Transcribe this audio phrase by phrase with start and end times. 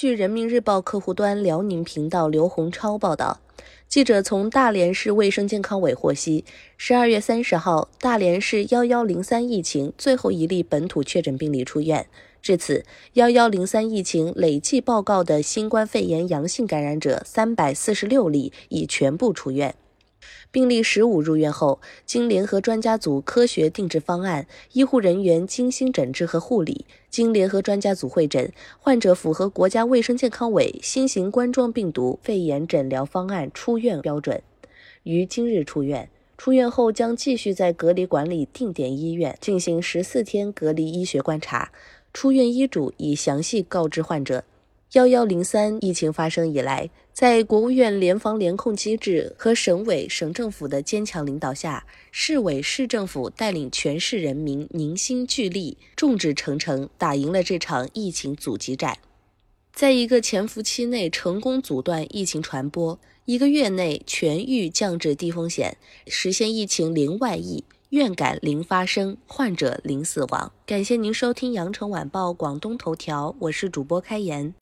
[0.00, 3.40] 据人民日报客户端辽宁频道刘洪超报道，
[3.88, 6.44] 记者从大连市卫生健康委获悉，
[6.76, 12.06] 十二月三十号，大连市幺幺零三疫情最后一例本土确诊病例出院。
[12.40, 12.84] 至此，
[13.14, 19.74] 幺幺零三疫情累计报告的新冠肺炎阳性感染者三百四十六例，已全部出院。
[20.50, 34.42] 病例十五入院后，经联合专家组科学定制方案，医护人员精心诊治和护理，经联合专家组会诊，患者符合国家卫生健康委新型冠状病毒肺炎诊疗方案出院标准，
[35.02, 36.08] 于今日出院。
[36.36, 41.72] 出院后将继续在隔离管理定点医院进行十四天隔离医学观察。
[42.12, 44.44] 出院医嘱已详细告知患者。
[44.92, 58.96] 幺幺零三疫情发生以来，在国务院联防联控机制和省委省政府的坚强领导下，市委市政府带领全市人民凝心聚力、众志成城，打赢了这场疫情阻击战。
[59.74, 67.62] 在一个潜伏期内成功阻断疫情传播，一个月内全域降至低风险，实现疫情零外溢。
[67.90, 70.50] 愿感零发生，患者零死亡。
[70.64, 74.54] 感谢您收听羊城晚报广东头条，我是主播开言。